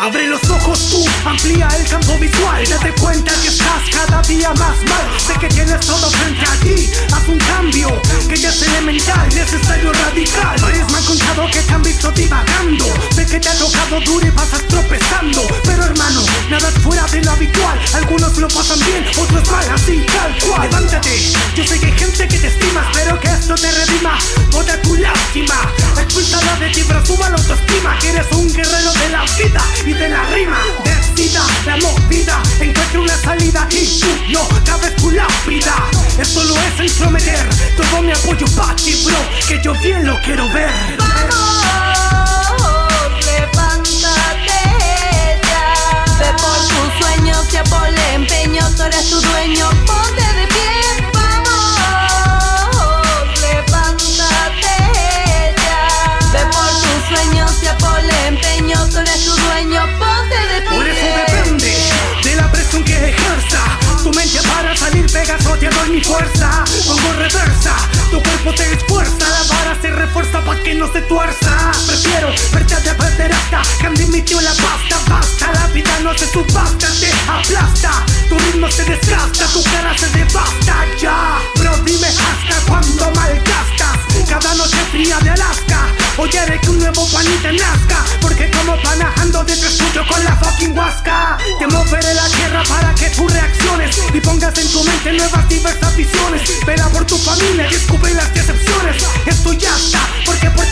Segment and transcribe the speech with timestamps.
[0.00, 2.66] Abre los ojos tú, amplía el campo visual.
[2.66, 5.20] Date cuenta que estás cada día más mal.
[5.20, 6.90] Sé que tienes todo frente a ti.
[7.12, 10.58] Haz un cambio, que ya es elemental Necesario radical.
[10.62, 12.86] Varios me han contado que te han visto divagando.
[13.14, 15.46] Sé que te ha tocado duro y pasas tropezando.
[15.64, 17.78] Pero hermano, nada es fuera de lo habitual.
[17.92, 20.62] Algunos lo pasan bien, otros mal, así tal cual.
[20.62, 24.18] Levántate, yo sé que hay gente que te estima Espero que esto te redima.
[24.50, 25.60] Toda tu lástima.
[26.00, 28.89] Expulsada de ti, pero suba la autoestima Que eres un guerrero
[29.20, 34.48] la vida y de la rima Decida la movida, encuentre una salida Y tú no
[34.64, 35.74] cabes tu lápida
[36.18, 40.48] Esto lo es entrometer Todo mi apoyo para ti, bro Que yo bien lo quiero
[40.50, 41.20] ver Vamos,
[43.26, 44.60] levántate
[45.42, 45.74] ya.
[46.18, 51.10] Ve por tus sueños, ya ponle empeño, tú eres tu dueño, ponte de pie.
[51.12, 52.60] Vamos,
[53.40, 54.76] levántate
[55.56, 55.82] ya.
[56.32, 58.59] Ve por tus sueños, ya ponle empeño,
[72.02, 77.10] de perder hasta que han dimitido la pasta Basta, la vida no se subasta, te
[77.28, 83.98] aplasta Tu ritmo se desgasta, tu cara se devasta Ya, bro dime hasta cuándo malgastas
[84.28, 89.76] Cada noche fría de Alaska Hoy que un nuevo panita nazca Porque como panajando detrás
[89.76, 94.56] tuyo con la fucking huasca Te moveré la tierra para que tú reacciones Y pongas
[94.58, 99.52] en tu mente nuevas diversas visiones Vela por tu familia y descubre las decepciones Esto
[99.52, 100.69] ya está, porque por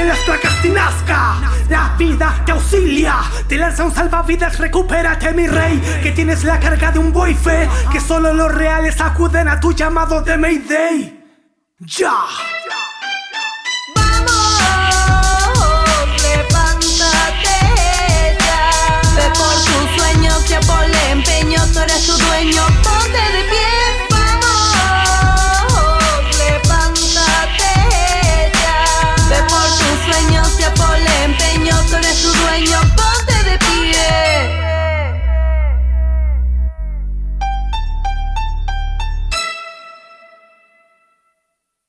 [0.00, 1.36] que las placas y nazca.
[1.68, 6.90] La vida te auxilia, te lanza un salvavidas, recupérate mi rey Que tienes la carga
[6.90, 11.24] de un boife Que solo los reales acuden a tu llamado de Mayday.
[11.80, 12.12] Ya